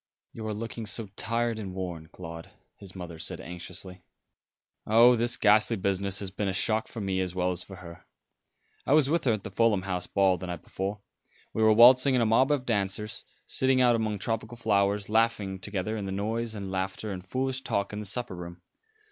[0.33, 4.01] "You are looking so tired and worn, Claude," his mother said anxiously.
[4.87, 8.07] "Oh, this ghastly business has been a shock for me as well as for her.
[8.83, 11.01] I was with her at the Fulham House ball the night before.
[11.53, 15.95] We were waltzing in a mob of dancers, sitting out among tropical flowers, laughing together
[15.95, 18.63] in the noise and laughter and foolish talk in the supper room.